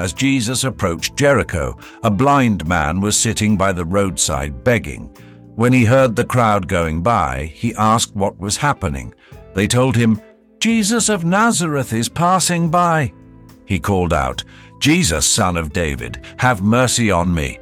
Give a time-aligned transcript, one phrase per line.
[0.00, 5.14] As Jesus approached Jericho, a blind man was sitting by the roadside begging.
[5.56, 9.12] When he heard the crowd going by, he asked what was happening.
[9.54, 10.18] They told him,
[10.58, 13.12] Jesus of Nazareth is passing by.
[13.66, 14.42] He called out,
[14.78, 17.58] Jesus, son of David, have mercy on me.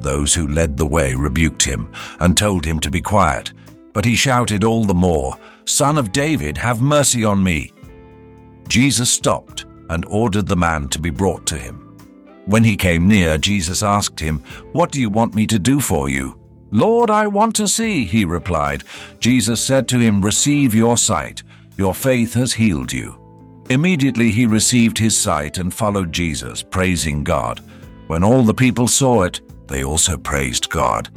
[0.00, 3.52] Those who led the way rebuked him and told him to be quiet.
[3.92, 5.36] But he shouted all the more,
[5.66, 7.72] Son of David, have mercy on me.
[8.68, 11.80] Jesus stopped and ordered the man to be brought to him.
[12.46, 14.40] When he came near, Jesus asked him,
[14.72, 16.38] What do you want me to do for you?
[16.70, 18.84] Lord, I want to see, he replied.
[19.20, 21.42] Jesus said to him, Receive your sight.
[21.76, 23.18] Your faith has healed you.
[23.70, 27.60] Immediately he received his sight and followed Jesus, praising God.
[28.08, 31.08] When all the people saw it, they also praised God.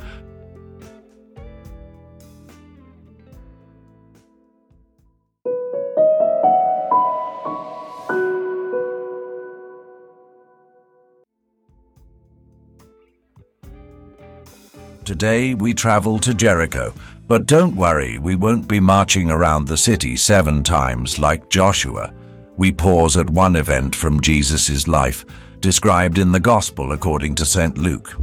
[15.08, 16.94] Today we travel to Jericho,
[17.30, 22.14] but don't worry, we won't be marching around the city seven times like Joshua.
[22.58, 25.24] We pause at one event from Jesus' life,
[25.62, 27.78] described in the Gospel according to St.
[27.78, 28.18] Luke.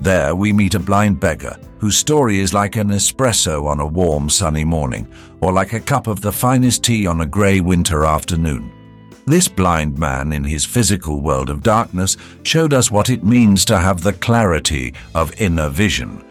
[0.00, 4.30] There we meet a blind beggar whose story is like an espresso on a warm
[4.30, 5.06] sunny morning,
[5.42, 8.72] or like a cup of the finest tea on a grey winter afternoon.
[9.26, 13.78] This blind man in his physical world of darkness showed us what it means to
[13.78, 16.24] have the clarity of inner vision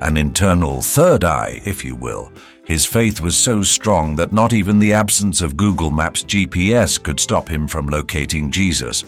[0.00, 2.32] an internal third eye, if you will.
[2.64, 7.20] His faith was so strong that not even the absence of Google Maps GPS could
[7.20, 9.04] stop him from locating Jesus.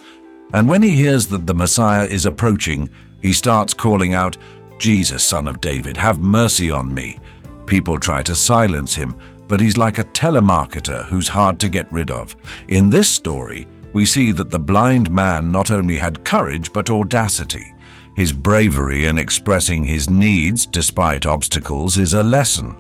[0.53, 2.91] And when he hears that the Messiah is approaching,
[3.23, 4.37] he starts calling out,
[4.79, 7.19] Jesus, son of David, have mercy on me.
[7.67, 9.17] People try to silence him,
[9.49, 12.37] but he's like a telemarketer who's hard to get rid of.
[12.69, 17.75] In this story, we see that the blind man not only had courage but audacity.
[18.17, 22.75] His bravery in expressing his needs despite obstacles is a lesson.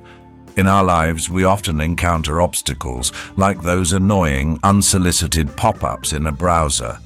[0.56, 6.98] In our lives, we often encounter obstacles like those annoying, unsolicited pop-ups in a browser.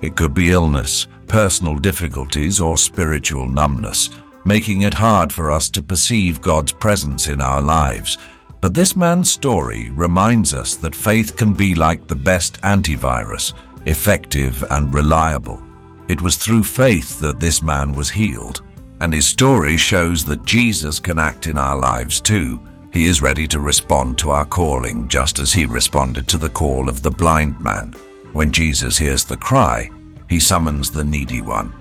[0.00, 4.10] It could be illness, personal difficulties, or spiritual numbness,
[4.44, 8.16] making it hard for us to perceive God's presence in our lives.
[8.60, 13.54] But this man's story reminds us that faith can be like the best antivirus,
[13.86, 15.60] effective and reliable.
[16.08, 18.62] It was through faith that this man was healed.
[19.00, 22.60] And his story shows that Jesus can act in our lives too.
[22.92, 26.88] He is ready to respond to our calling just as he responded to the call
[26.88, 27.94] of the blind man.
[28.32, 29.90] When Jesus hears the cry,
[30.28, 31.74] he summons the needy one.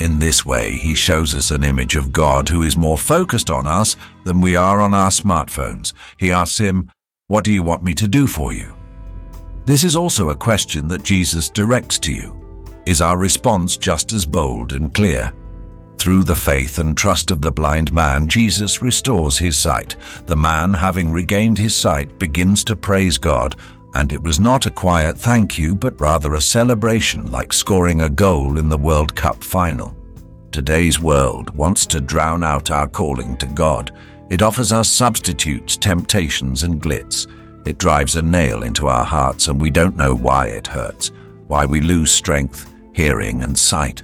[0.00, 3.66] In this way, he shows us an image of God who is more focused on
[3.66, 5.92] us than we are on our smartphones.
[6.18, 6.90] He asks him,
[7.28, 8.74] What do you want me to do for you?
[9.64, 12.43] This is also a question that Jesus directs to you
[12.86, 15.32] is our response just as bold and clear.
[15.98, 19.96] Through the faith and trust of the blind man, Jesus restores his sight.
[20.26, 23.56] The man, having regained his sight, begins to praise God,
[23.94, 28.10] and it was not a quiet thank you, but rather a celebration like scoring a
[28.10, 29.96] goal in the World Cup final.
[30.50, 33.96] Today's world wants to drown out our calling to God.
[34.30, 37.26] It offers us substitutes, temptations, and glitz.
[37.66, 41.12] It drives a nail into our hearts, and we don't know why it hurts,
[41.46, 44.02] why we lose strength, hearing, and sight.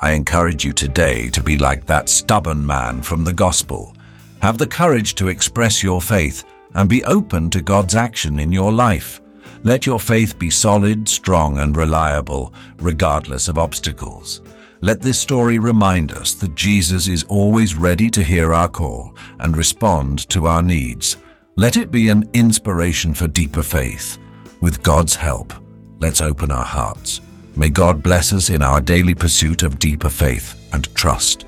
[0.00, 3.94] I encourage you today to be like that stubborn man from the Gospel.
[4.40, 8.72] Have the courage to express your faith and be open to God's action in your
[8.72, 9.20] life.
[9.64, 14.40] Let your faith be solid, strong, and reliable, regardless of obstacles.
[14.80, 19.56] Let this story remind us that Jesus is always ready to hear our call and
[19.56, 21.16] respond to our needs.
[21.56, 24.18] Let it be an inspiration for deeper faith.
[24.60, 25.52] With God's help,
[25.98, 27.20] let's open our hearts
[27.58, 31.47] May God bless us in our daily pursuit of deeper faith and trust.